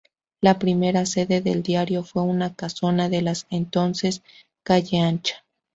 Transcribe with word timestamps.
La 0.41 0.57
primera 0.57 1.05
sede 1.05 1.41
del 1.41 1.61
diario 1.61 2.03
fue 2.03 2.23
una 2.23 2.55
casona 2.55 3.07
de 3.07 3.21
la 3.21 3.35
entonces 3.51 4.23
calle 4.63 4.99
Ancha. 4.99 5.45